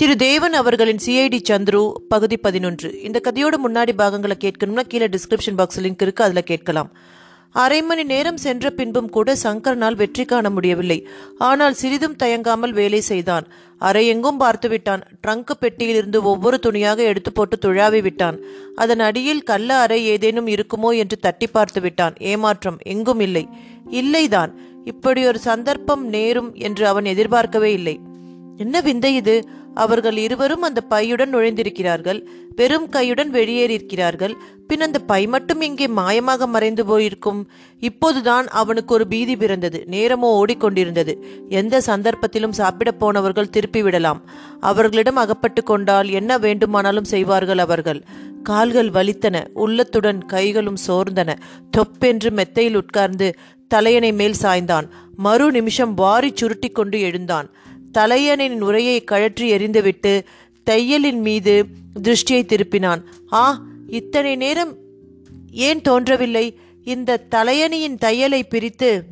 திரு 0.00 0.16
தேவன் 0.16 0.52
அவர்களின் 0.52 1.00
சிஐடி 1.06 1.38
சந்துரு 1.48 1.80
பகுதி 2.08 2.36
பதினொன்று. 2.36 2.88
இந்த 3.02 3.20
கதையோட 3.24 3.54
முன்னாடி 3.64 3.92
பாகங்களை 3.92 4.36
கேட்கணும்னா 4.44 4.80
கீழே 4.80 5.06
டிஸ்கிரிப்ஷன் 5.06 5.56
பாக்ஸ் 5.56 5.80
லிங்க் 5.80 6.02
இருக்கு 6.02 6.24
அதில் 6.24 6.42
கேட்கலாம். 6.42 6.90
அரை 7.50 7.82
மணி 7.82 8.02
நேரம் 8.02 8.36
சென்ற 8.36 8.70
பின்பும் 8.70 9.08
கூட 9.08 9.36
சங்கரனால் 9.42 9.94
வெற்றி 9.94 10.24
காண 10.24 10.50
முடியவில்லை. 10.50 11.06
ஆனால் 11.38 11.74
சிறிதும் 11.74 12.16
தயங்காமல் 12.16 12.72
வேலை 12.72 13.00
செய்தான். 13.00 13.46
அறை 13.78 14.06
எங்கும் 14.06 14.36
பார்த்து 14.36 14.68
விட்டான். 14.68 15.02
ட்ரங்க் 15.26 15.54
பெட்டியிலிருந்து 15.60 16.22
ஒவ்வொரு 16.22 16.58
துணியாக 16.58 17.02
எடுத்து 17.02 17.32
போட்டு 17.32 17.58
துழாவி 17.66 18.02
விட்டான். 18.02 18.38
அதன் 18.76 19.00
அடியில் 19.00 19.42
கள்ள 19.42 19.76
அறை 19.76 20.06
ஏதேனும் 20.06 20.46
இருக்குமோ 20.46 20.96
என்று 20.96 21.18
தட்டி 21.18 21.46
பார்த்து 21.46 21.80
விட்டான். 21.80 22.16
ஏமாற்றம் 22.18 22.78
எங்கும் 22.82 23.20
இல்லை. 23.20 23.48
இல்லைதான். 23.90 24.52
இப்படி 24.84 25.26
ஒரு 25.26 25.38
சந்தர்ப்பம் 25.38 26.06
நேரும் 26.08 26.54
என்று 26.54 26.86
அவன் 26.86 27.04
எதிர்பார்க்கவே 27.04 27.72
இல்லை. 27.72 28.00
என்ன 28.56 28.80
விந்தை 28.80 29.14
இது? 29.14 29.34
அவர்கள் 29.74 30.16
இருவரும் 30.16 30.62
அந்த 30.62 30.82
பையுடன் 30.90 31.32
நுழைந்திருக்கிறார்கள். 31.32 32.26
வெறும் 32.56 32.90
கையுடன் 32.90 33.30
வெளியேறியிருக்கிறார்கள். 33.30 34.34
பின் 34.66 34.80
அந்த 34.80 34.98
பை 34.98 35.26
மட்டும் 35.26 35.60
இங்கே 35.60 35.86
மாயமாக 35.86 36.46
மறைந்து 36.46 36.86
போயிருக்கும்? 36.86 37.50
இப்போதுதான் 37.80 38.46
அவனுக்கு 38.46 38.94
ஒரு 38.94 39.06
பீதி 39.06 39.36
பிறந்தது. 39.36 39.86
நேரமோ 39.90 40.42
ஓடிக்கொண்டிருந்தது. 40.42 41.14
எந்த 41.48 41.80
சந்தர்ப்பத்திலும் 41.80 42.52
சாப்பிடப் 42.52 42.98
போனவர்கள் 42.98 43.50
திருப்பி 43.50 43.82
விடலாம். 43.82 44.22
அவர்களிடம் 44.60 45.16
அகப்பட்டு 45.16 45.62
கொண்டால் 45.62 46.08
என்ன 46.08 46.38
வேண்டுமானாலும் 46.38 47.04
செய்வார்கள் 47.04 47.58
அவர்கள். 47.58 48.02
கால்கள் 48.42 48.88
வலித்தன. 48.88 49.46
உள்ளத்துடன் 49.52 50.24
கைகளும் 50.24 50.76
சோர்ந்தன. 50.86 51.38
தொப்பென்று 51.70 52.30
மெத்தையில் 52.30 52.74
உட்கார்ந்து 52.74 53.34
தலையணை 53.68 54.12
மேல் 54.12 54.34
சாய்ந்தான். 54.42 54.88
மறு 55.16 55.50
நிமிஷம் 55.50 55.94
வாரி 55.94 56.32
சுருட்டி 56.34 56.68
கொண்டு 56.68 57.00
எழுந்தான். 57.00 57.50
தலையனின் 57.92 58.62
உரையை 58.62 59.04
கழற்றி 59.04 59.52
எறிந்துவிட்டு 59.52 60.24
தையலின் 60.70 61.20
மீது 61.20 61.66
திருஷ்டியை 62.02 62.42
திருப்பினான். 62.46 63.02
ஆ 63.32 63.62
இத்தனை 63.86 64.36
நேரம் 64.36 64.76
ஏன் 65.50 65.80
தோன்றவில்லை? 65.80 66.58
இந்த 66.84 67.24
தலையணியின் 67.34 67.96
தையலை 68.04 68.42
பிரித்து 68.48 69.04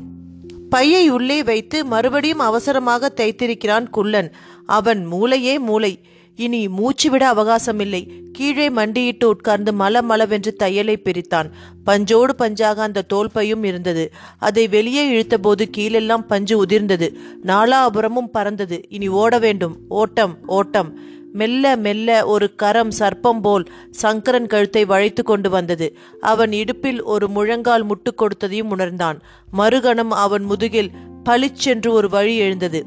பையை 0.71 1.09
உள்ளே 1.09 1.43
வைத்து 1.43 1.85
மறுபடியும் 1.85 2.39
அவசரமாக 2.39 3.13
தைத்திருக்கிறான் 3.17 3.89
குள்ளன். 3.91 4.35
அவன் 4.67 5.07
மூளையே 5.13 5.59
மூளை. 5.59 6.01
இனி 6.39 6.69
மூச்சுவிட 6.69 7.25
அவகாசமில்லை. 7.35 8.03
கீழே 8.33 8.71
மண்டியிட்டு 8.71 9.29
உட்கார்ந்து 9.29 9.73
மல 9.73 10.03
மலவென்று 10.03 10.57
தையலை 10.59 10.97
பிரித்தான். 11.05 11.51
பஞ்சோடு 11.87 12.35
பஞ்சாக 12.39 12.75
அந்த 12.75 13.05
தோல்பையும் 13.15 13.65
இருந்தது. 13.65 14.13
அதை 14.39 14.69
வெளியே 14.69 15.05
இழுத்தபோது 15.13 15.65
கீழெல்லாம் 15.77 16.27
பஞ்சு 16.27 16.65
உதிர்ந்தது. 16.65 17.15
நாலாபுரமும் 17.47 18.31
பறந்தது. 18.33 18.85
இனி 18.89 19.09
ஓட 19.09 19.39
வேண்டும். 19.39 19.77
ஓட்டம் 19.89 20.39
ஓட்டம். 20.47 20.99
மெல்ல 21.33 21.77
மெல்ல 21.77 22.27
ஒரு 22.27 22.55
கரம் 22.55 22.91
சர்ப்பம் 22.99 23.41
போல் 23.43 23.65
சங்கரன் 23.91 24.47
கழுத்தை 24.47 24.85
வளைத்து 24.85 25.23
கொண்டு 25.23 25.51
வந்தது. 25.51 25.97
அவன் 26.21 26.53
இடுப்பில் 26.53 27.03
ஒரு 27.03 27.29
முழங்கால் 27.29 27.87
முட்டு 27.87 28.11
கொடுத்ததையும் 28.17 28.71
உணர்ந்தான். 28.71 29.21
மறுகணம் 29.59 30.11
அவன் 30.11 30.43
முதுகில் 30.43 30.91
பளிச்சென்று 31.25 31.93
ஒரு 31.93 32.09
வழி 32.09 32.37
எழுந்தது. 32.37 32.85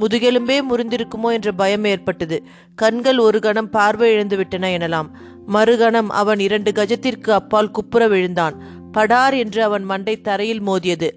முதுகெலும்பே 0.00 0.56
முறிந்திருக்குமோ 0.70 1.32
என்ற 1.32 1.52
பயம் 1.52 1.84
ஏற்பட்டது. 1.84 2.42
கண்கள் 2.74 3.18
ஒரு 3.18 3.40
கணம் 3.40 3.70
பார்வை 3.70 4.12
இழந்து 4.12 4.36
விட்டன 4.36 4.68
எனலாம். 4.68 5.08
மறுகணம் 5.46 6.08
அவன் 6.08 6.38
இரண்டு 6.38 6.70
கஜத்திற்கு 6.70 7.30
அப்பால் 7.30 7.70
குப்புற 7.70 8.08
விழுந்தான். 8.08 8.56
படார் 8.92 9.34
என்று 9.34 9.62
அவன் 9.62 9.82
மண்டை 9.82 10.20
தரையில் 10.20 10.62
மோதியது. 10.62 11.10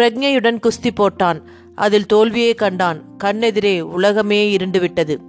பிரக்ஞையுடன் 0.00 0.60
குஸ்தி 0.62 0.90
போட்டான். 0.96 1.40
அதில் 1.74 2.10
தோல்வியே 2.12 2.54
கண்டான். 2.54 3.00
கண்ணெதிரே 3.24 3.80
உலகமே 3.80 4.50
இருண்டு 4.50 4.80
விட்டது 4.80 5.20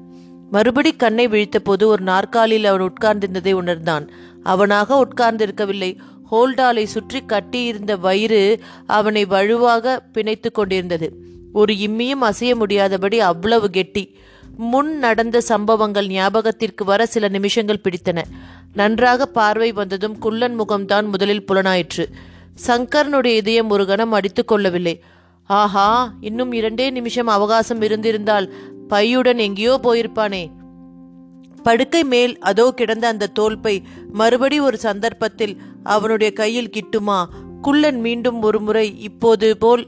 மறுபடி 0.52 0.96
கண்ணை 0.96 1.28
விழித்தபோது 1.28 1.84
ஒரு 1.84 2.04
நாற்காலில் 2.04 2.66
அவன் 2.66 2.92
உட்கார்ந்திருந்ததை 2.92 3.52
உணர்ந்தான். 3.52 4.10
அவனாக 4.44 5.08
உட்கார்ந்திருக்கவில்லை. 5.08 5.98
ஹோல்டாலை 6.32 6.84
சுற்றி 6.84 7.20
கட்டியிருந்த 7.26 7.98
வயிறு 7.98 8.60
அவனை 8.86 9.26
வலுவாக 9.26 10.04
பிணைத்து 10.14 10.52
கொண்டிருந்தது. 10.52 11.08
ஒரு 11.54 11.74
இம்மியும் 11.74 12.32
அசைய 12.32 12.56
முடியாதபடி 12.56 13.20
அவ்வளவு 13.20 13.70
கெட்டி. 13.70 14.18
முன் 14.58 14.98
நடந்த 14.98 15.42
சம்பவங்கள் 15.42 16.08
ஞாபகத்திற்கு 16.08 16.86
வர 16.86 17.06
சில 17.06 17.28
நிமிஷங்கள் 17.28 17.82
பிடித்தன. 17.84 18.22
நன்றாக 18.74 19.26
பார்வை 19.26 19.72
வந்ததும் 19.72 20.18
குள்ளன் 20.18 20.60
முகம்தான் 20.60 21.06
முதலில் 21.06 21.46
புலனாயிற்று. 21.46 22.06
சங்கரனுடைய 22.68 23.36
இதயம் 23.36 23.70
ஒரு 23.70 23.86
கணம் 23.86 24.12
அடித்து 24.12 24.46
கொள்ளவில்லை. 24.46 25.02
ஆஹா 25.46 26.14
இன்னும் 26.22 26.52
இரண்டே 26.52 26.90
நிமிஷம் 26.90 27.28
அவகாசம் 27.28 27.82
இருந்திருந்தால் 27.82 28.54
பையுடன் 28.90 29.38
எங்கேயோ 29.38 29.80
போயிருப்பானே. 29.84 30.52
படுக்கை 31.64 32.04
மேல் 32.04 32.40
அதோ 32.40 32.72
கிடந்த 32.72 33.08
அந்த 33.08 33.28
தோல்பை 33.28 33.84
மறுபடி 34.12 34.60
ஒரு 34.60 34.78
சந்தர்ப்பத்தில் 34.78 35.62
அவனுடைய 35.84 36.34
கையில் 36.34 36.70
கிட்டுமா? 36.70 37.26
குள்ளன் 37.62 38.00
மீண்டும் 38.00 38.42
ஒரு 38.42 38.62
முறை 38.62 39.02
இப்போது 39.02 39.58
போல் 39.58 39.88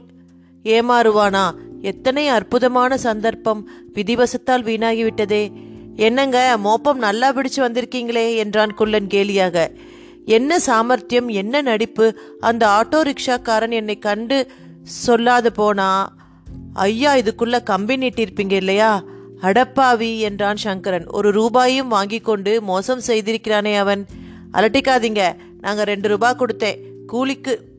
ஏமாறுவானா? 0.64 1.54
எத்தனை 1.80 2.28
அற்புதமான 2.28 2.98
சந்தர்ப்பம். 2.98 3.68
விதிவசத்தால் 3.94 4.62
வீணாகிவிட்டதே. 4.62 5.52
என்னங்க 5.96 6.56
மோப்பம் 6.58 6.98
நல்லா 6.98 7.32
பிடிச்சு 7.32 7.56
வந்திருக்கீங்களே 7.56 8.36
என்றான் 8.36 8.74
குள்ளன் 8.74 9.06
கேலியாக. 9.06 9.76
என்ன 10.24 10.58
சாமர்த்தியம் 10.58 11.28
என்ன 11.28 11.60
நடிப்பு. 11.60 12.18
அந்த 12.40 12.66
ஆட்டோ 12.66 13.02
ரிக்ஷாக்காரன் 13.02 13.70
என்னை 13.70 13.98
கண்டு 13.98 14.46
சொல்லாது 15.06 15.46
போனா. 15.46 16.14
ஐயா 16.72 17.14
இதுக்குள்ள 17.14 17.62
கம்பி 17.62 17.96
நீட்டிருப்பீங்க 17.96 18.52
இல்லையா? 18.52 19.04
அடப்பாவி 19.40 20.18
என்றான் 20.18 20.56
சங்கரன். 20.56 21.06
ஒரு 21.06 21.32
ரூபாயும் 21.32 21.88
வாங்கி 21.88 22.20
கொண்டு 22.20 22.62
மோசம் 22.62 23.00
செய்திருக்கிறானே 23.06 23.76
அவன். 23.76 24.06
அலட்டிக்காதீங்க 24.52 25.32
நாங்கள் 25.60 25.84
ரெண்டு 25.84 26.08
ரூபாய் 26.08 26.36
கொடுத்தேன். 26.38 26.78
கூலிக்கு 27.06 27.71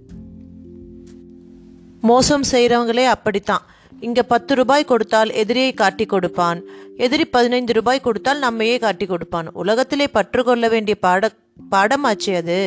மோசம் 2.09 2.45
செய்கிறவங்களே 2.51 3.05
அப்படித்தான். 3.05 3.63
இங்கே 3.99 4.23
பத்து 4.23 4.55
ரூபாய் 4.55 4.89
கொடுத்தால் 4.91 5.29
எதிரியை 5.31 5.73
காட்டி 5.73 6.05
கொடுப்பான். 6.05 6.59
எதிரி 6.97 7.25
பதினைந்து 7.25 7.73
ரூபாய் 7.73 7.99
கொடுத்தால் 7.99 8.39
நம்மையே 8.39 8.77
காட்டி 8.77 9.05
கொடுப்பான். 9.05 9.47
உலகத்திலே 9.53 10.07
பற்றுக்கொள்ள 10.07 10.67
வேண்டிய 10.67 10.95
பாட 10.99 11.29
பாடமாச்சு 11.71 12.31
அது. 12.35 12.59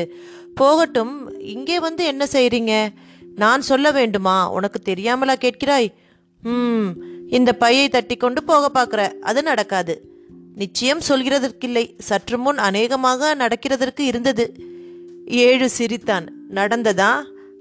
போகட்டும் 0.55 1.15
இங்கே 1.55 1.79
வந்து 1.81 2.05
என்ன 2.05 2.25
செய்கிறீங்க 2.33 2.89
நான் 3.35 3.61
சொல்ல 3.61 3.93
வேண்டுமா? 3.93 4.37
உனக்கு 4.51 4.79
தெரியாமலா 4.85 5.35
கேட்கிறாய்? 5.45 5.89
ம் 6.43 6.89
இந்த 7.31 7.53
பையை 7.53 7.89
தட்டி 7.89 8.17
கொண்டு 8.17 8.43
போக 8.43 8.65
பார்க்குற. 8.75 9.03
அது 9.21 9.43
நடக்காது. 9.43 9.95
நிச்சயம் 10.55 11.03
சொல்கிறதற்கில்லை. 11.09 11.85
சற்று 11.99 12.39
முன் 12.39 12.59
அநேகமாக 12.59 13.35
நடக்கிறதற்கு 13.35 14.03
இருந்தது. 14.11 14.47
ஏழு 15.27 15.69
சிரித்தான். 15.69 16.27
நடந்ததா? 16.55 17.13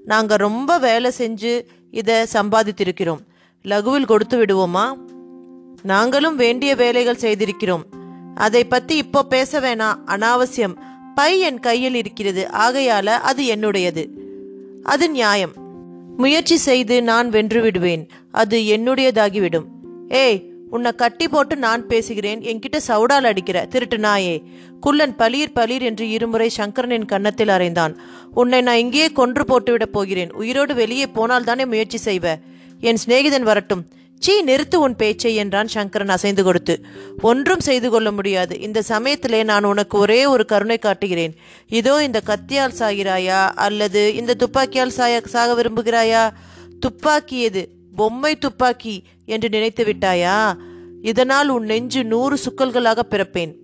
நாங்கள் 0.06 0.36
ரொம்ப 0.36 0.78
வேலை 0.78 1.10
செஞ்சு 1.18 1.52
இதை 1.90 2.26
சம்பாதித்திருக்கிறோம். 2.32 3.22
லகுவில் 3.64 4.04
கொடுத்து 4.04 4.44
விடுவோமா? 4.44 4.96
நாங்களும் 5.82 6.36
வேண்டிய 6.36 6.74
வேலைகள் 6.74 7.20
செய்திருக்கிறோம். 7.20 7.82
அதை 8.34 8.64
பத்தி 8.64 8.96
இப்போ 8.96 9.24
பேச 9.24 9.60
வேணாம் 9.60 9.98
அனாவசியம். 10.06 10.74
பை 11.14 11.40
என் 11.40 11.60
கையில் 11.60 11.94
இருக்கிறது 11.94 12.48
ஆகையால 12.52 13.06
அது 13.06 13.44
என்னுடையது. 13.44 14.06
அது 14.82 15.10
நியாயம். 15.10 15.52
முயற்சி 16.16 16.56
செய்து 16.56 17.02
நான் 17.02 17.28
வென்று 17.28 17.60
விடுவேன் 17.60 18.08
அது 18.32 18.58
என்னுடையதாகிவிடும். 18.58 19.64
ஏய் 20.08 20.50
உன்னை 20.70 20.92
கட்டி 20.92 21.28
போட்டு 21.28 21.56
நான் 21.56 21.86
பேசுகிறேன் 21.86 22.40
என்கிட்ட 22.40 22.78
சவுடால் 22.88 23.24
அடிக்கிற 23.24 23.66
திருட்டு 23.66 23.96
நாயே. 23.96 24.42
குள்ளன் 24.80 25.16
பலீர் 25.16 25.52
பலீர் 25.52 25.82
என்று 25.82 26.08
இருமுறை 26.08 26.48
சங்கரனின் 26.48 27.04
கன்னத்தில் 27.04 27.48
அறைந்தான். 27.48 27.98
உன்னை 28.34 28.60
நான் 28.60 28.76
இங்கேயே 28.76 29.12
கொன்று 29.12 29.44
போட்டுவிடப் 29.44 29.92
போகிறேன். 29.92 30.32
உயிரோடு 30.32 30.74
வெளியே 30.74 31.06
போனால் 31.06 31.44
தானே 31.44 31.64
முயற்சி 31.64 31.98
செய்வ. 32.04 32.34
என் 32.80 32.98
சிநேகிதன் 33.06 33.42
வரட்டும். 33.42 33.88
சீ 34.18 34.44
நிறுத்து 34.44 34.74
உன் 34.74 34.96
பேச்சை 34.96 35.34
என்றான் 35.34 35.68
சங்கரன் 35.68 36.08
அசைந்து 36.08 36.44
கொடுத்து. 36.44 36.84
ஒன்றும் 37.22 37.60
செய்து 37.60 37.90
கொள்ள 37.90 38.12
முடியாது. 38.12 38.60
இந்த 38.60 38.82
சமயத்திலே 38.82 39.42
நான் 39.42 39.64
உனக்கு 39.64 39.98
ஒரே 39.98 40.26
ஒரு 40.26 40.44
கருணை 40.44 40.78
காட்டுகிறேன். 40.78 41.34
இதோ 41.68 42.02
இந்த 42.02 42.20
கத்தியால் 42.26 42.78
சாகிறாயா? 42.78 43.48
அல்லது 43.54 44.14
இந்த 44.14 44.34
துப்பாக்கியால் 44.34 44.90
சாய 44.90 45.20
சாக 45.24 45.62
விரும்புகிறாயா? 45.62 46.30
துப்பாக்கி 46.80 47.40
எது? 47.40 47.68
பொம்மை 47.96 48.36
துப்பாக்கி 48.36 49.02
என்று 49.24 49.48
நினைத்து 49.48 49.84
விட்டாயா? 49.84 50.52
இதனால் 51.02 51.48
உன் 51.48 51.64
நெஞ்சு 51.64 52.04
நூறு 52.04 52.36
சுக்கல்களாக 52.36 52.98
பிறப்பேன். 53.10 53.54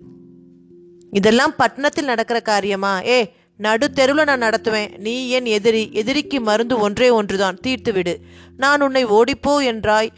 இதெல்லாம் 1.13 1.55
பட்டணத்தில் 1.55 2.05
நடக்கிற 2.05 2.39
காரியமா? 2.39 3.05
ஏ 3.05 3.33
நடு 3.57 3.91
தெருவில் 3.91 4.23
நான் 4.23 4.41
நடத்துவேன். 4.41 4.97
நீ 4.97 5.29
என் 5.29 5.45
எதிரி. 5.45 5.89
எதிரிக்கு 5.93 6.41
மருந்து 6.41 6.79
ஒன்றே 6.79 7.09
ஒன்றுதான். 7.09 7.59
தீர்த்து 7.59 7.93
விடு. 7.93 8.19
நான் 8.57 8.81
உன்னை 8.81 9.05
ஓடிப்போ 9.05 9.61
என்றாய். 9.61 10.09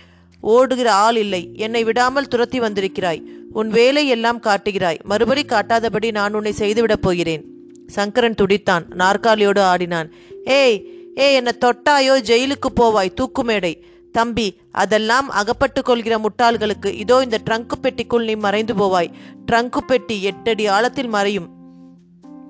ஓடுகிற 0.42 0.94
ஆள் 0.94 1.16
இல்லை. 1.16 1.50
என்னை 1.54 1.84
விடாமல் 1.84 2.28
துரத்தி 2.28 2.60
வந்திருக்கிறாய். 2.60 3.22
உன் 3.54 3.70
வேலை 3.70 4.08
எல்லாம் 4.08 4.42
காட்டுகிறாய். 4.42 4.98
மறுபடி 5.04 5.46
காட்டாதபடி 5.46 6.12
நான் 6.12 6.34
உன்னை 6.34 6.54
செய்துவிடப் 6.58 7.02
போகிறேன். 7.02 7.44
சங்கரன் 7.88 8.36
துடித்தான். 8.42 8.84
நாற்காலியோடு 8.90 9.60
ஆடினான். 9.60 10.12
ஏய் 10.46 10.86
ஏய் 11.16 11.36
என்னை 11.36 11.52
தொட்டாயோ? 11.66 12.22
ஜெயிலுக்கு 12.22 12.70
போவாய். 12.76 13.14
தூக்குமேடை. 13.22 13.82
தம்பி 14.16 14.48
அதெல்லாம் 14.84 15.28
அகப்பட்டு 15.30 15.82
கொள்கிற 15.82 16.16
முட்டாள்களுக்கு 16.18 16.90
இதோ 16.96 17.18
இந்த 17.24 17.40
ட்ரங்கு 17.50 17.78
பெட்டிக்குள் 17.82 18.30
நீ 18.30 18.36
மறைந்து 18.46 18.74
போவாய். 18.74 19.12
ட்ரங்கு 19.52 19.82
பெட்டி 19.88 20.18
எட்டடி 20.24 20.66
ஆழத்தில் 20.68 21.14
மறையும். 21.18 21.50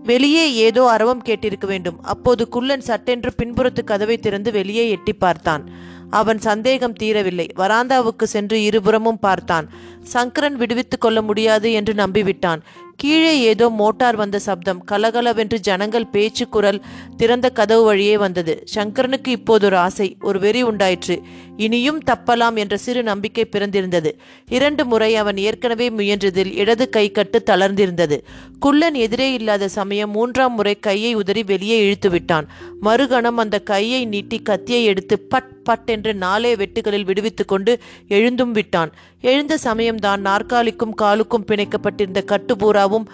வெளியே 0.04 0.46
ஏதோ 0.66 0.82
அரவம் 0.90 1.26
கேட்டிருக்க 1.26 1.66
வேண்டும். 1.66 2.00
அப்போது 2.04 2.44
குள்ளன் 2.50 2.88
சட்டென்று 2.90 3.32
பின்புறத்து 3.38 3.84
கதவை 3.84 4.18
திறந்து 4.18 4.50
வெளியே 4.52 4.86
எட்டி 4.90 5.14
பார்த்தான். 5.14 5.64
அவன் 6.10 6.40
சந்தேகம் 6.40 6.98
தீரவில்லை. 7.04 7.48
வராந்தாவுக்கு 7.56 8.26
சென்று 8.34 8.58
இருபுறமும் 8.64 9.20
பார்த்தான். 9.20 9.68
சங்கரன் 10.14 10.58
விடுவித்துக் 10.58 11.02
கொள்ள 11.02 11.20
முடியாது 11.22 11.70
என்று 11.72 11.94
நம்பிவிட்டான். 11.94 12.62
கீழே 12.96 13.32
ஏதோ 13.40 13.66
மோட்டார் 13.70 14.16
வந்த 14.16 14.38
சப்தம். 14.40 14.84
கலகலவென்று 14.92 15.58
ஜனங்கள் 15.60 16.12
பேச்சு 16.12 16.46
குரல் 16.50 16.80
திறந்த 17.18 17.48
கதவு 17.50 17.84
வழியே 17.84 18.16
வந்தது. 18.18 18.54
சங்கரனுக்கு 18.76 19.32
இப்போது 19.38 19.66
ஒரு 19.66 19.78
ஆசை. 19.78 20.08
ஒரு 20.22 20.40
வெறி 20.40 20.62
உண்டாயிற்று. 20.62 21.18
இனியும் 21.58 22.02
தப்பலாம் 22.04 22.56
என்ற 22.56 22.78
சிறு 22.78 23.04
நம்பிக்கை 23.04 23.46
பிறந்திருந்தது. 23.46 24.18
இரண்டு 24.48 24.86
முறை 24.86 25.16
அவன் 25.16 25.38
ஏற்கனவே 25.38 25.90
முயன்றதில் 25.90 26.54
இடது 26.54 26.90
கை 26.90 27.12
கட்டு 27.12 27.44
தளர்ந்திருந்தது. 27.46 28.22
குள்ளன் 28.60 28.94
எதிரே 28.94 29.34
இல்லாத 29.34 29.68
சமயம் 29.68 30.12
மூன்றாம் 30.12 30.56
முறை 30.56 30.80
கையை 30.80 31.14
உதறி 31.14 31.44
வெளியே 31.44 31.86
இழுத்து 31.86 32.10
விட்டான். 32.10 32.48
மறுகணம் 32.82 33.38
அந்த 33.38 33.60
கையை 33.60 34.06
நீட்டி 34.06 34.42
கத்தியை 34.42 34.84
எடுத்து 34.84 35.20
பட் 35.20 35.64
பட் 35.64 35.90
என்று 35.90 36.14
நாலே 36.14 36.56
வெட்டுகளில் 36.56 37.06
விடுவித்துக் 37.06 37.48
கொண்டு 37.48 37.80
எழுந்தும் 38.08 38.52
விட்டான். 38.52 38.92
எழுந்த 39.22 39.58
சமயம்தான் 39.64 40.22
நாற்காலிக்கும் 40.22 40.94
காலுக்கும் 41.02 41.46
பிணைக்கப்பட்டிருந்த 41.48 42.24
கட்டுபூராவும் 42.26 43.06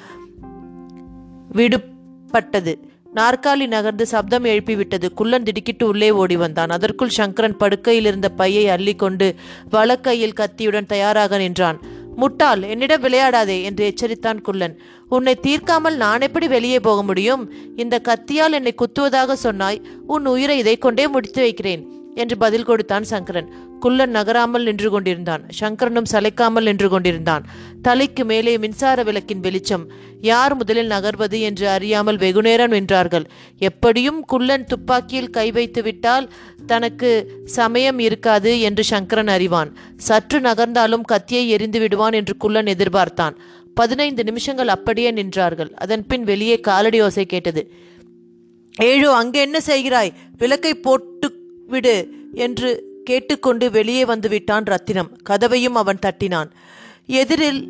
விடுபட்டது. 1.54 2.91
நாற்காலி 3.16 3.68
நகர்ந்து 3.68 4.06
சப்தம் 4.06 4.44
எழுப்பிவிட்டது. 4.44 5.14
குள்ளன் 5.14 5.44
திடுக்கிட்டு 5.44 5.88
உள்ளே 5.88 6.12
ஓடி 6.12 6.38
வந்தான். 6.38 6.70
அதற்குள் 6.70 7.10
சங்கரன் 7.10 7.58
படுக்கையில் 7.58 8.06
இருந்த 8.06 8.30
பையை 8.30 8.76
அள்ளிக்கொண்டு 8.76 9.36
வலக்கையில் 9.72 10.34
கத்தியுடன் 10.34 10.86
தயாராக 10.86 11.38
நின்றான். 11.38 11.80
முட்டாள் 12.16 12.62
என்னிடம் 12.62 13.04
விளையாடாதே 13.04 13.64
என்று 13.64 13.94
எச்சரித்தான் 13.94 14.42
குள்ளன். 14.42 14.82
உன்னை 15.10 15.40
தீர்க்காமல் 15.42 15.96
நான் 15.96 16.22
எப்படி 16.22 16.48
வெளியே 16.48 16.80
போக 16.80 17.04
முடியும்? 17.04 17.54
இந்த 17.76 18.02
கத்தியால் 18.04 18.52
என்னை 18.52 18.76
குத்துவதாக 18.76 19.34
சொன்னாய். 19.34 19.82
உன் 20.08 20.26
உயிரை 20.26 20.58
இதை 20.58 20.78
கொண்டே 20.78 21.08
முடித்து 21.08 21.42
வைக்கிறேன். 21.42 22.01
என்று 22.16 22.38
பதில் 22.38 22.64
கொடுத்தான் 22.64 23.04
சங்கரன். 23.04 23.54
குள்ளன் 23.80 24.10
நகராமல் 24.10 24.64
நின்று 24.64 24.90
கொண்டிருந்தான். 24.90 25.44
சங்கரனும் 25.50 26.06
சளைக்காமல் 26.12 26.62
நின்று 26.62 26.90
கொண்டிருந்தான். 26.90 27.44
தலைக்கு 27.82 28.26
மேலே 28.26 28.58
மின்சார 28.58 29.04
விளக்கின் 29.04 29.40
வெளிச்சம். 29.40 29.92
யார் 30.22 30.56
முதலில் 30.56 30.88
நகர்வது 30.88 31.40
என்று 31.40 31.70
அறியாமல் 31.70 32.18
வெகுநேரம் 32.18 32.72
நின்றார்கள். 32.72 33.26
எப்படியும் 33.58 34.26
குள்ளன் 34.26 34.66
துப்பாக்கியில் 34.66 35.30
கை 35.30 35.52
வைத்து 35.52 35.84
விட்டால் 35.84 36.30
தனக்கு 36.66 37.42
சமயம் 37.46 38.00
இருக்காது 38.00 38.60
என்று 38.60 38.84
சங்கரன் 38.84 39.28
அறிவான். 39.28 39.78
சற்று 39.98 40.40
நகர்ந்தாலும் 40.40 41.02
கத்தியை 41.02 41.50
எரிந்து 41.50 41.80
விடுவான் 41.80 42.14
என்று 42.14 42.38
குள்ளன் 42.38 42.66
எதிர்பார்த்தான். 42.66 43.36
பதினைந்து 43.74 44.24
நிமிஷங்கள் 44.24 44.68
அப்படியே 44.68 45.12
நின்றார்கள். 45.12 45.74
அதன் 45.74 46.08
பின் 46.08 46.24
வெளியே 46.24 46.60
காலடி 46.60 47.02
ஓசை 47.02 47.26
கேட்டது. 47.26 47.72
ஏழு 48.80 49.12
அங்கே 49.12 49.42
என்ன 49.42 49.60
செய்கிறாய்? 49.60 50.14
விளக்கை 50.38 50.74
போட்டு 50.74 51.41
விடு 51.72 51.96
என்று 52.46 52.70
கேட்டுக்கொண்டு 53.04 53.72
வெளியே 53.72 54.04
வந்துவிட்டான் 54.06 54.66
ரத்தினம். 54.66 55.12
கதவையும் 55.30 55.78
அவன் 55.82 56.04
தட்டினான். 56.06 56.50
எதிரில் 57.06 57.62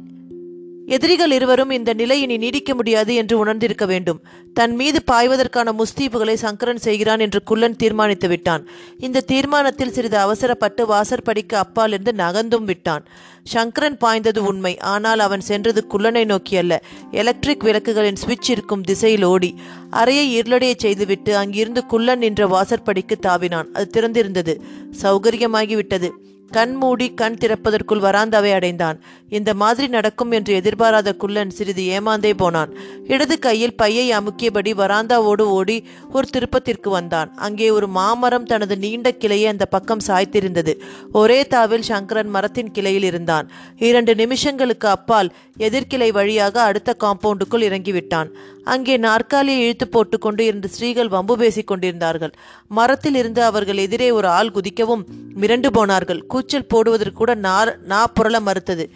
எதிரிகள் 0.85 1.31
இருவரும் 1.31 1.69
இந்த 1.69 1.93
நிலை 1.93 2.21
இனி 2.21 2.37
நீடிக்க 2.37 2.75
முடியாது 2.75 3.15
என்று 3.15 3.37
உணர்ந்திருக்க 3.37 3.85
வேண்டும். 3.85 4.23
தன் 4.53 4.75
மீது 4.75 5.03
பாய்வதற்கான 5.11 5.73
முஸ்தீபுகளை 5.73 6.33
சங்கரன் 6.33 6.77
செய்கிறான் 6.77 7.19
என்று 7.19 7.43
குள்ளன் 7.43 7.75
தீர்மானித்து 7.75 8.27
விட்டான். 8.27 8.67
இந்த 8.97 9.21
தீர்மானத்தில் 9.21 9.91
சிறிது 9.91 10.17
அவசரப்பட்டு 10.17 10.85
வாசற்படிக்கு 10.85 11.57
அப்பாலிருந்து 11.57 12.11
நகர்ந்தும் 12.11 12.63
விட்டான். 12.63 13.05
சங்கரன் 13.43 13.97
பாய்ந்தது 13.97 14.43
உண்மை. 14.43 14.77
ஆனால் 14.77 15.19
அவன் 15.19 15.41
சென்றது 15.41 15.85
குள்ளனை 15.89 16.25
நோக்கி 16.25 16.57
அல்ல. 16.57 16.83
எலக்ட்ரிக் 17.11 17.63
விளக்குகளின் 17.63 18.15
சுவிட்ச் 18.15 18.49
இருக்கும் 18.49 18.81
திசையில் 18.81 19.23
ஓடி 19.23 19.55
அறையை 19.89 20.41
இருளடையச் 20.41 20.79
செய்துவிட்டு 20.79 21.37
அங்கிருந்து 21.37 21.85
குள்ளன் 21.85 22.19
நின்ற 22.19 22.47
வாசற்படிக்கு 22.47 23.19
தாவினான். 23.21 23.71
அது 23.73 24.01
திறந்திருந்தது. 24.01 24.61
சௌகரியமாகிவிட்டது. 25.01 26.09
கண் 26.51 26.75
மூடி 26.81 27.07
கண் 27.19 27.38
திறப்பதற்குள் 27.42 28.03
வராந்தாவை 28.06 28.51
அடைந்தான். 28.51 28.98
இந்த 29.30 29.51
மாதிரி 29.53 29.88
நடக்கும் 29.88 30.31
என்று 30.38 30.53
எதிர்பாராத 30.53 31.09
குள்ளன் 31.13 31.53
சிறிது 31.57 31.83
ஏமாந்தே 31.98 32.31
போனான். 32.33 32.71
இடது 33.13 33.36
கையில் 33.39 33.75
பையை 33.75 34.06
அமுக்கியபடி 34.12 34.71
வராந்தாவோடு 34.81 35.45
ஓடி 35.57 35.77
ஒரு 36.12 36.27
திருப்பத்திற்கு 36.36 36.89
வந்தான். 36.89 37.30
அங்கே 37.36 37.69
ஒரு 37.69 37.88
மாமரம் 37.88 38.50
தனது 38.51 38.77
நீண்ட 38.77 39.12
கிளையை 39.12 39.48
அந்த 39.48 39.65
பக்கம் 39.65 40.06
சாய்த்திருந்தது. 40.07 40.75
ஒரே 41.12 41.39
தாவில் 41.56 41.88
சங்கரன் 41.92 42.33
மரத்தின் 42.38 42.71
கிளையில் 42.71 43.03
இருந்தான். 43.03 43.48
இரண்டு 43.89 44.15
நிமிஷங்களுக்கு 44.15 44.89
அப்பால் 44.95 45.31
எதிர்கிளை 45.68 46.12
வழியாக 46.12 46.56
அடுத்த 46.62 46.95
காம்பவுண்டுக்குள் 47.03 47.68
இறங்கிவிட்டான். 47.69 48.31
அங்கே 48.63 48.95
நாற்காலியை 49.06 49.62
இழுத்து 49.63 49.86
போட்டுக்கொண்டு 49.88 50.42
இரண்டு 50.45 50.68
ஸ்ரீகள் 50.68 51.07
வம்பு 51.07 51.36
பேசிக் 51.38 51.69
கொண்டிருந்தார்கள் 51.69 52.33
மரத்தில் 52.77 53.15
இருந்து 53.15 53.42
அவர்கள் 53.44 53.80
எதிரே 53.86 54.09
ஒரு 54.12 54.27
ஆள் 54.27 54.51
குதிக்கவும் 54.56 55.06
மிரண்டு 55.42 55.69
போனார்கள். 55.77 56.21
கூச்சல் 56.41 56.65
போடுவதற்கு 56.65 57.13
கூட 57.13 57.33
நா 57.33 57.65
நா 57.83 58.11
புரள 58.19 58.41
மறுத்தது. 58.41 58.89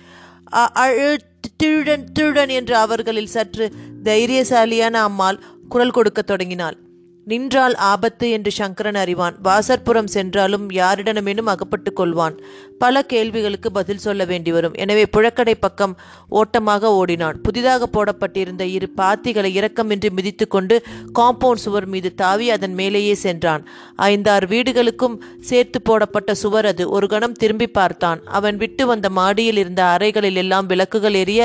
அழு 0.74 1.18
திருடன் 1.58 2.12
திருடன் 2.12 2.50
என்று 2.50 2.76
அவர்களில் 2.76 3.34
சற்று 3.34 3.72
தைரியசாலியான 4.04 4.94
அம்மாள் 4.94 5.40
குரல் 5.70 5.92
கொடுக்கத் 5.92 6.28
தொடங்கினாள். 6.28 6.78
நின்றால் 7.26 7.76
ஆபத்து 7.76 8.30
என்று 8.30 8.52
சங்கரன் 8.52 8.96
அறிவான். 8.96 9.36
வாசற்புறம் 9.44 10.08
சென்றாலும் 10.08 10.70
யாரிடமேனும் 10.70 11.52
அகப்பட்டுக் 11.54 12.00
கொள்வான். 12.00 12.36
பல 12.80 13.02
கேள்விகளுக்கு 13.12 13.70
பதில் 13.72 14.02
சொல்ல 14.06 14.26
வேண்டி 14.26 14.52
வரும். 14.52 14.74
எனவே 14.84 15.04
புழக்கடை 15.16 15.54
பக்கம் 15.60 15.94
ஓட்டமாக 16.40 16.92
ஓடினான். 17.00 17.38
புதிதாக 17.46 17.88
போடப்பட்டிருந்த 17.88 18.64
இரு 18.76 18.88
பாத்திகளை 18.98 19.52
இரக்கமின்றி 19.60 20.10
மிதித்துக்கொண்டு 20.18 20.78
காம்பவுண்ட் 21.20 21.64
சுவர் 21.66 21.88
மீது 21.94 22.10
தாவி 22.16 22.50
அதன் 22.50 22.74
மேலேயே 22.74 23.16
சென்றான். 23.16 23.64
ஐந்தாறு 23.96 24.48
வீடுகளுக்கும் 24.48 25.16
சேர்த்து 25.50 25.82
போடப்பட்ட 25.82 26.34
சுவர் 26.34 26.66
அது. 26.66 26.90
ஒரு 26.90 27.08
கணம் 27.08 27.40
திரும்பி 27.44 27.68
பார்த்தான். 27.68 28.22
அவன் 28.40 28.58
விட்டு 28.58 28.86
வந்த 28.86 29.10
மாடியில் 29.10 29.58
இருந்த 29.58 29.84
அறைகளில் 29.96 30.36
எல்லாம் 30.36 30.70
விளக்குகள் 30.74 31.20
எரிய 31.24 31.42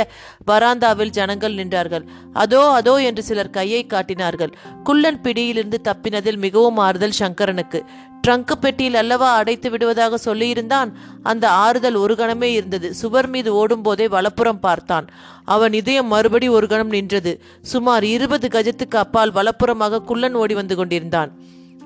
வராந்தாவில் 0.47 1.15
ஜனங்கள் 1.21 1.59
நின்றார்கள். 1.62 2.06
அதோ 2.33 2.62
அதோ 2.71 2.97
என்று 3.09 3.23
சிலர் 3.23 3.50
கையை 3.50 3.83
காட்டினார்கள். 3.87 4.55
குள்ளன் 4.85 5.21
பிடியிலிருந்து 5.21 5.81
தப்பினதில் 5.88 6.43
மிகவும் 6.47 6.76
ஆறுதல் 6.76 7.19
சங்கரனுக்கு. 7.19 7.81
ட்ரங்கு 8.26 8.52
பெட்டியில் 8.61 8.94
அல்லவா 8.94 9.34
அடைத்து 9.34 9.70
விடுவதாக 9.70 10.18
சொல்லியிருந்தான். 10.25 10.90
அந்த 11.23 11.50
ஆறுதல் 11.50 11.95
ஒரு 11.95 12.14
கணமே 12.14 12.42
இருந்தது. 12.42 12.95
சுவர் 12.95 13.28
மீது 13.28 13.54
ஓடும்போதே 13.54 14.09
வலப்புறம் 14.09 14.61
பார்த்தான். 14.61 15.06
அவன் 15.45 15.73
இதயம் 15.73 16.06
மறுபடி 16.06 16.49
ஒரு 16.49 16.66
கணம் 16.66 16.88
நின்றது. 16.88 17.40
சுமார் 17.62 18.04
இருபது 18.04 18.49
கஜத்துக்கு 18.49 18.97
அப்பால் 18.97 19.33
வலப்புறமாக 19.33 20.02
குள்ளன் 20.02 20.35
ஓடி 20.35 20.54
வந்து 20.54 20.76
கொண்டிருந்தான். 20.76 21.33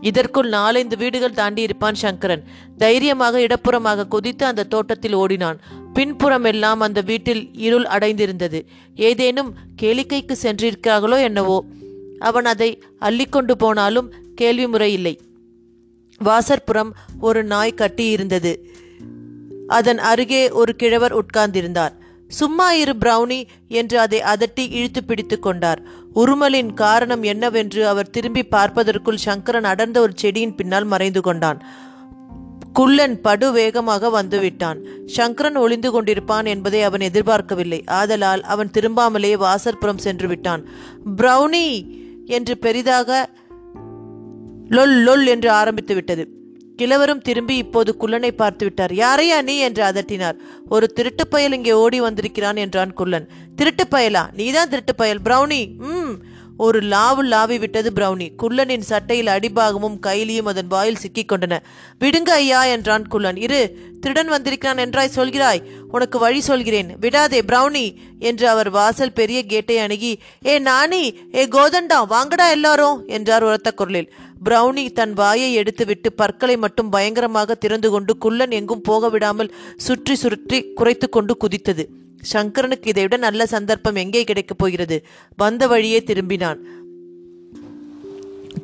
இதற்குள் 0.00 0.48
நாலைந்து 0.48 0.96
வீடுகள் 0.96 1.32
தாண்டி 1.32 1.62
இருப்பான் 1.62 1.94
சங்கரன். 1.94 2.42
தைரியமாக 2.78 3.38
இடப்புறமாக 3.38 4.08
குதித்து 4.08 4.46
அந்த 4.46 4.62
தோட்டத்தில் 4.62 5.12
ஓடினான். 5.12 5.60
பின்புறம் 5.92 6.44
எல்லாம் 6.44 6.80
அந்த 6.80 7.00
வீட்டில் 7.00 7.50
இருள் 7.54 7.84
அடைந்திருந்தது. 7.84 8.60
ஏதேனும் 8.94 9.54
கேளிக்கைக்கு 9.82 10.36
சென்றிருக்கிறார்களோ 10.42 11.20
என்னவோ. 11.20 11.64
அவன் 12.18 12.44
அதை 12.44 12.82
அள்ளிக்கொண்டு 13.00 13.52
போனாலும் 13.52 14.12
கேள்வி 14.34 14.66
முறை 14.66 14.92
இல்லை. 14.92 15.20
வாசற்புறம் 16.24 16.90
ஒரு 17.20 17.44
நாய் 17.44 17.74
கட்டியிருந்தது. 17.76 18.56
அதன் 19.66 19.98
அருகே 19.98 20.50
ஒரு 20.50 20.76
கிழவர் 20.76 21.14
உட்கார்ந்திருந்தார். 21.16 21.92
சும்மா 22.28 22.72
இரு 22.72 22.94
பிரவுனி 23.00 23.46
என்று 23.68 23.98
அதை 23.98 24.20
அதட்டி 24.20 24.70
இழுத்து 24.70 25.04
பிடித்து 25.04 25.38
கொண்டார். 25.38 25.82
உருமலின் 26.14 26.74
காரணம் 26.74 27.22
என்னவென்று 27.22 27.88
அவர் 27.88 28.10
திரும்பி 28.10 28.42
பார்ப்பதற்குள் 28.44 29.16
சங்கரன் 29.16 29.64
அடர்ந்த 29.64 30.00
ஒரு 30.00 30.12
செடியின் 30.14 30.54
பின்னால் 30.54 30.84
மறைந்து 30.84 31.20
கொண்டான். 31.20 31.66
குள்ளன் 32.72 33.20
படு 33.20 33.52
வேகமாக 33.52 34.22
வந்துவிட்டான். 34.22 34.78
சங்கரன் 35.06 35.56
ஒளிந்து 35.56 35.90
கொண்டிருப்பான் 35.92 36.44
என்பதை 36.44 36.82
அவன் 36.82 37.00
எதிர்பார்க்கவில்லை. 37.00 37.84
ஆதலால் 37.86 38.42
அவன் 38.42 38.70
திரும்பாமலே 38.70 39.32
வாசற்புறம் 39.32 39.98
சென்று 39.98 40.28
விட்டான். 40.28 40.68
பிரவுனி 41.16 41.96
என்று 42.26 42.58
பெரிதாக 42.58 43.28
லொல் 44.68 45.04
லொல் 45.04 45.26
என்று 45.26 45.50
ஆரம்பித்து 45.50 45.94
விட்டது. 45.94 46.28
கிழவரும் 46.76 47.20
திரும்பி 47.20 47.56
இப்போது 47.56 47.96
குள்ளனை 48.00 48.30
பார்த்து 48.30 48.64
விட்டார். 48.64 48.94
யாரையா 48.94 49.42
நீ? 49.42 49.56
என்று 49.58 49.84
அதட்டினார். 49.84 50.34
ஒரு 50.68 50.92
திருட்டுப் 50.92 51.30
பயல் 51.30 51.52
இங்கே 51.52 51.72
ஓடி 51.72 52.00
வந்திருக்கிறான் 52.00 52.56
என்றான் 52.56 52.92
குள்ளன். 52.92 53.28
திருட்டுப் 53.56 53.94
பயலா? 53.94 54.32
நீதான் 54.32 54.68
திருட்டு 54.68 54.94
பயல் 54.94 55.20
பிரவுனி 55.24 55.76
ம். 55.76 56.12
ஒரு 56.56 56.80
லாவு 56.80 57.22
லாவி 57.22 57.58
விட்டது 57.58 57.90
பிரௌனி. 57.90 58.28
குள்ளனின் 58.42 58.80
சட்டையில் 58.80 59.26
அடிபாகமும் 59.26 59.98
கைலியும் 60.06 60.46
அதன் 60.46 60.66
வாயில் 60.66 60.96
சிக்கிக் 60.96 61.32
கொண்டன. 61.32 61.58
விடுங்க 62.00 62.28
ஐயா 62.28 62.64
என்றான் 62.64 63.08
குள்ளன். 63.08 63.36
இரு 63.36 63.78
திருடன் 64.00 64.26
வந்திருக்கிறான் 64.26 64.76
என்றாய் 64.76 65.14
சொல்கிறாய். 65.14 65.62
உனக்கு 65.88 66.18
வழி 66.18 66.40
சொல்கிறேன். 66.40 66.96
விடாதே 67.00 67.40
பிரௌனி 67.40 67.94
என்று 68.18 68.48
அவர் 68.48 68.70
வாசல் 68.70 69.12
பெரிய 69.12 69.42
கேட்டை 69.42 69.78
அணுகி. 69.78 70.20
ஏ 70.46 70.58
நானி 70.58 71.02
ஏ 71.34 71.46
கோதண்டா 71.46 72.06
வாங்கடா 72.06 72.50
எல்லாரும் 72.50 73.06
என்றார் 73.06 73.42
உரத்த 73.42 73.72
குரலில். 73.72 74.12
பிரௌனி 74.44 74.92
தன் 74.92 75.12
வாயை 75.12 75.58
எடுத்துவிட்டு 75.58 76.12
பற்களை 76.16 76.56
மட்டும் 76.56 76.90
பயங்கரமாக 76.90 77.54
திறந்து 77.54 77.90
கொண்டு 77.90 78.18
குள்ளன் 78.18 78.50
எங்கும் 78.50 78.80
போக 78.80 79.08
விடாமல் 79.08 79.54
சுற்றி 79.76 80.14
சுற்றி 80.14 80.72
குறைத்து 80.72 81.08
கொண்டு 81.08 81.36
குதித்தது. 81.36 81.86
சங்கரனுக்கு 82.32 82.86
இதைவிட 82.86 83.16
நல்ல 83.16 83.46
சந்தர்ப்பம் 83.46 83.94
எங்கே 83.94 84.24
கிடைக்கப் 84.24 84.58
போகிறது? 84.58 85.06
வந்த 85.36 85.66
வழியே 85.66 86.00
திரும்பினான். 86.00 86.58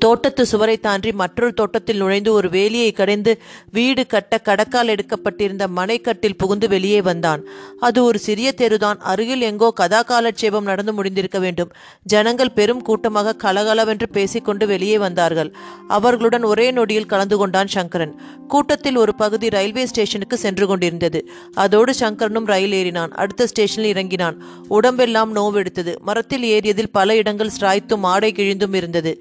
தோட்டத்து 0.05 0.43
சுவரை 0.47 0.77
தாண்டி 0.77 1.11
மற்றொரு 1.13 1.53
தோட்டத்தில் 1.53 1.97
நுழைந்து 1.97 2.33
ஒரு 2.33 2.49
வேலியை 2.49 2.93
கடைந்து 2.93 3.33
வீடு 3.73 4.07
கட்ட 4.07 4.39
கடக்கால் 4.39 4.89
எடுக்கப்பட்டிருந்த 4.89 5.65
மனைக்கட்டில் 5.77 6.37
புகுந்து 6.37 6.69
வெளியே 6.69 7.01
வந்தான். 7.03 7.43
அது 7.81 8.05
ஒரு 8.05 8.19
சிறிய 8.19 8.55
தெருதான். 8.57 8.99
அருகில் 9.11 9.41
எங்கோ 9.41 9.71
கதா 9.71 10.03
காலட்சேபம் 10.03 10.65
நடந்து 10.65 10.93
முடிந்திருக்க 10.93 11.41
வேண்டும். 11.41 11.73
ஜனங்கள் 12.03 12.51
பெரும் 12.51 12.83
கூட்டமாக 12.83 13.35
கலகலவென்று 13.35 14.09
பேசிக்கொண்டு 14.09 14.67
வெளியே 14.67 14.99
வந்தார்கள். 14.99 15.51
அவர்களுடன் 15.89 16.43
ஒரே 16.43 16.71
நொடியில் 16.71 17.11
கலந்து 17.13 17.39
கொண்டான் 17.39 17.67
சங்கரன். 17.67 18.15
கூட்டத்தில் 18.49 18.97
ஒரு 18.97 19.15
பகுதி 19.15 19.49
ரயில்வே 19.49 19.87
ஸ்டேஷனுக்கு 19.87 20.39
சென்று 20.39 20.67
கொண்டிருந்தது. 20.67 21.23
அதோடு 21.55 21.95
சங்கரனும் 21.95 22.47
ரயில் 22.47 22.77
ஏறினான். 22.81 23.13
அடுத்த 23.23 23.47
ஸ்டேஷனில் 23.47 23.91
இறங்கினான். 23.91 24.39
உடம்பெல்லாம் 24.69 25.37
நோவெடுத்தது. 25.37 25.95
மரத்தில் 25.99 26.43
ஏறியதில் 26.43 26.93
பல 26.93 27.17
இடங்கள் 27.17 27.55
ஸ்ராய்த்தும் 27.61 28.09
ஆடை 28.13 28.33
கிழிந்தும் 28.33 28.75
இருந்தது. 28.75 29.13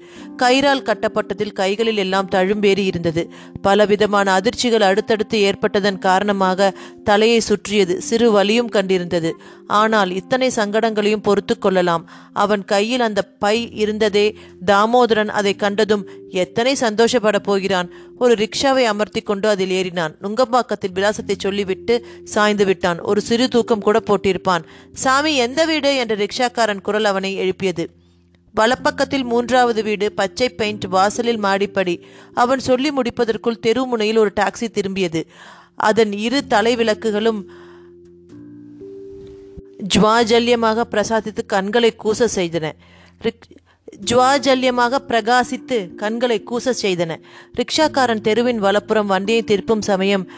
கயிறால் 0.70 0.88
கட்டப்பட்டதில் 0.88 1.52
கைகளில் 1.52 1.96
எல்லாம் 1.96 2.28
தழும்பேறி 2.28 2.84
இருந்தது. 2.84 3.32
பலவிதமான 3.62 4.40
அதிர்ச்சிகள் 4.40 4.80
அடுத்தடுத்து 4.80 5.38
ஏற்பட்டதன் 5.38 5.98
காரணமாக 5.98 6.74
தலையை 7.04 7.40
சுற்றியது 7.40 8.02
சிறு 8.02 8.30
வலியும் 8.30 8.70
கண்டிருந்தது. 8.70 9.30
ஆனால் 9.66 10.14
இத்தனை 10.14 10.50
சங்கடங்களையும் 10.56 11.22
பொறுத்து 11.22 11.58
கொள்ளலாம். 11.58 12.10
அவன் 12.32 12.64
கையில் 12.64 13.00
அந்த 13.00 13.22
பை 13.22 13.72
இருந்ததே 13.72 14.36
தாமோதரன் 14.66 15.28
அதை 15.28 15.56
கண்டதும் 15.56 16.08
எத்தனை 16.30 16.74
சந்தோஷப்பட 16.74 17.38
போகிறான். 17.38 17.90
ஒரு 18.18 18.34
ரிக்ஷாவை 18.34 18.84
அமர்த்தி 18.84 19.20
கொண்டு 19.20 19.48
அதில் 19.48 19.70
ஏறினான். 19.70 20.14
நுங்கம்பாக்கத்தில் 20.22 20.94
விலாசத்தை 20.94 21.36
சொல்லிவிட்டு 21.38 22.06
சாய்ந்து 22.24 22.64
விட்டான். 22.64 23.00
ஒரு 23.00 23.20
சிறு 23.20 23.48
தூக்கம் 23.48 23.80
கூட 23.80 24.00
போட்டிருப்பான். 24.06 24.64
சாமி 24.92 25.36
எந்த 25.36 25.64
வீடு? 25.64 25.96
என்ற 25.96 26.16
ரிக்ஷாக்காரன் 26.16 26.80
குரல் 26.80 27.04
அவனை 27.04 27.34
எழுப்பியது. 27.34 27.98
வலப்பக்கத்தில் 28.56 29.24
மூன்றாவது 29.24 29.82
வீடு 29.82 30.12
பச்சை 30.12 30.48
பெயிண்ட் 30.48 30.84
வாசலில் 30.84 31.42
மாடிப்படி. 31.42 32.00
அவன் 32.34 32.58
சொல்லி 32.58 32.90
முடிப்பதற்குள் 32.90 33.60
தெரு 33.60 33.84
முனையில் 33.84 34.16
ஒரு 34.16 34.32
டாக்ஸி 34.40 34.68
திரும்பியது. 34.72 35.22
அதன் 35.76 36.12
இரு 36.12 36.46
தலை 36.46 36.76
விளக்குகளும் 36.76 37.50
ஜுவாஜல்யமாக 39.94 40.84
பிரசாதித்து 40.90 41.46
கண்களை 41.46 41.94
கூச 42.04 42.28
செய்தன. 42.34 42.72
ரிக் 43.18 43.46
ஜுவாஜல்யமாக 44.10 44.98
பிரகாசித்து 45.08 45.94
கண்களை 45.94 46.42
கூச 46.50 46.72
செய்தன. 46.82 47.16
ரிக்ஷாக்காரன் 47.54 48.20
தெருவின் 48.20 48.58
வலப்புறம் 48.58 49.06
வண்டியை 49.06 49.42
திருப்பும் 49.42 49.80
சமயம் 49.80 50.30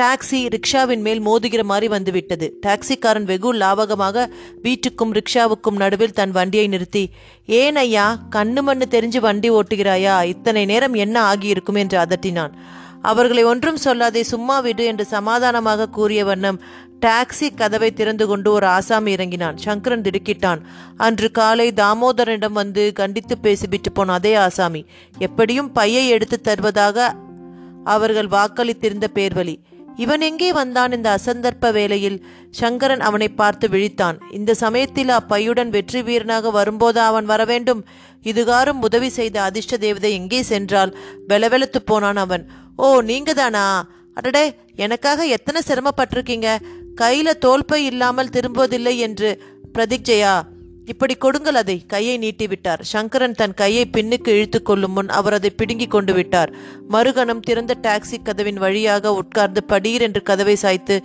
டாக்ஸி 0.00 0.48
ரிக்ஷாவின் 0.54 1.00
மேல் 1.00 1.20
மோதுகிற 1.26 1.62
மாதிரி 1.62 1.88
வந்துவிட்டது. 1.88 2.56
டாக்ஸிக்காரன் 2.60 3.24
வெகு 3.24 3.54
லாபகமாக 3.54 4.26
வீட்டுக்கும் 4.62 5.18
ரிக்ஷாவுக்கும் 5.18 5.76
நடுவில் 5.76 6.12
தன் 6.12 6.30
வண்டியை 6.30 6.66
நிறுத்தி 6.66 7.10
ஏன் 7.46 7.76
ஐயா 7.76 8.18
கண்ணு 8.36 8.60
மண்ணு 8.60 8.86
தெரிஞ்சு 8.90 9.18
வண்டி 9.18 9.50
ஓட்டுகிறாயா? 9.50 10.24
இத்தனை 10.24 10.64
நேரம் 10.64 10.94
என்ன 10.94 11.34
ஆகியிருக்கும்? 11.34 11.74
என்று 11.74 11.98
அதட்டினான். 11.98 12.50
அவர்களை 13.02 13.44
ஒன்றும் 13.44 13.78
சொல்லாதே 13.84 14.20
சும்மா 14.20 14.60
விடு 14.60 14.84
என்று 14.84 15.04
சமாதானமாக 15.04 15.88
கூறிய 15.88 16.24
வண்ணம் 16.24 16.60
டாக்ஸி 17.06 17.54
கதவை 17.54 17.92
திறந்து 17.92 18.26
கொண்டு 18.26 18.52
ஒரு 18.52 18.66
ஆசாமி 18.66 19.12
இறங்கினான். 19.12 19.56
சங்கரன் 19.56 20.00
திடுக்கிட்டான். 20.00 20.60
அன்று 20.96 21.30
காலை 21.30 21.72
தாமோதரனிடம் 21.72 22.52
வந்து 22.52 22.92
கண்டித்து 22.92 23.38
பேசிவிட்டு 23.38 23.92
போன 23.92 24.12
அதே 24.12 24.34
ஆசாமி. 24.34 24.86
எப்படியும் 25.18 25.72
பையை 25.72 26.08
எடுத்து 26.08 26.40
தருவதாக 26.40 27.14
அவர்கள் 27.84 28.26
வாக்களித்திருந்த 28.26 29.08
பேர்வழி. 29.14 29.56
இவன் 29.96 30.20
எங்கே 30.20 30.52
வந்தான் 30.52 30.92
இந்த 30.92 31.18
அசந்தர்ப்ப 31.18 31.72
வேளையில்? 31.72 32.18
சங்கரன் 32.50 33.00
அவனை 33.00 33.28
பார்த்து 33.28 33.68
விழித்தான். 33.68 34.16
இந்த 34.30 34.54
சமயத்தில் 34.54 35.08
அப்பையுடன் 35.08 35.68
வெற்றி 35.68 36.02
வீரனாக 36.02 36.50
வரும்போது 36.50 37.00
அவன் 37.00 37.24
வரவேண்டும். 37.24 37.84
இதுகாரும் 38.24 38.80
உதவி 38.80 39.08
செய்த 39.08 39.42
அதிர்ஷ்ட 39.42 39.76
தேவதை 39.76 40.12
எங்கே 40.12 40.42
சென்றால்? 40.42 40.96
வெலவெலத்து 41.28 41.80
போனான் 41.84 42.16
அவன். 42.16 42.46
ஓ 42.76 43.00
நீங்க 43.00 43.32
தானா 43.34 43.88
அடடே 44.14 44.54
எனக்காக 44.76 45.26
எத்தனை 45.26 45.62
சிரமப்பட்டிருக்கீங்க? 45.66 46.50
கையில 47.00 47.34
தோல்பை 47.38 47.84
இல்லாமல் 47.84 48.34
திரும்புவதில்லை 48.36 48.96
என்று. 48.98 49.42
பிரதிக்ஜயா 49.74 50.34
இப்படி 50.86 51.14
கொடுங்கள் 51.14 51.54
அதை. 51.54 51.84
கையை 51.86 52.18
நீட்டிவிட்டார். 52.18 52.80
சங்கரன் 52.80 53.32
தன் 53.32 53.54
கையை 53.54 53.84
பின்னுக்கு 53.92 54.28
இழுத்து 54.28 54.62
கொள்ளும் 54.62 54.92
முன் 54.92 55.08
அவர் 55.08 55.32
அதை 55.32 55.50
பிடுங்கி 55.50 55.86
கொண்டு 55.86 56.14
விட்டார். 56.14 56.52
மறுகணம் 56.90 57.40
திறந்த 57.40 57.76
டாக்ஸி 57.82 58.22
கதவின் 58.22 58.54
வழியாக 58.54 59.14
உட்கார்ந்து 59.14 59.64
படீர் 59.68 60.00
என்று 60.00 60.22
கதவை 60.22 60.56
சாய்த்து 60.56 61.02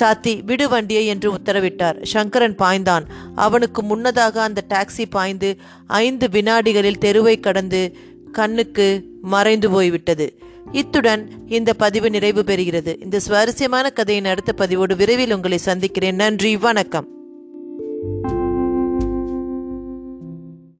சாத்தி 0.00 0.44
விடு 0.44 0.68
வண்டியை 0.68 1.06
என்று 1.06 1.32
உத்தரவிட்டார். 1.32 2.02
சங்கரன் 2.02 2.54
பாய்ந்தான். 2.54 3.04
அவனுக்கு 3.34 3.82
முன்னதாக 3.82 4.42
அந்த 4.42 4.64
டாக்ஸி 4.68 5.04
பாய்ந்து 5.10 5.56
ஐந்து 5.86 6.28
வினாடிகளில் 6.28 6.98
தெருவை 6.98 7.40
கடந்து 7.40 7.96
கண்ணுக்கு 8.32 9.04
மறைந்து 9.22 9.70
போய்விட்டது. 9.70 10.38
இத்துடன் 10.72 11.30
இந்த 11.46 11.74
பதிவு 11.74 12.10
நிறைவு 12.10 12.42
பெறுகிறது. 12.42 13.02
இந்த 13.02 13.20
சுவாரஸ்யமான 13.20 13.90
கதையின் 13.90 14.24
அடுத்த 14.24 14.52
பதிவோடு 14.52 14.96
விரைவில் 14.96 15.32
உங்களை 15.32 15.58
சந்திக்கிறேன். 15.58 16.14
நன்றி. 16.14 16.56
வணக்கம். 16.56 17.06